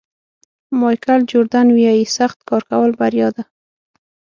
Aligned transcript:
مایکل 0.79 1.21
جوردن 1.31 1.67
وایي 1.75 2.03
سخت 2.17 2.37
کار 2.49 2.61
کول 2.69 2.91
بریا 2.99 3.27
ده. 3.35 3.43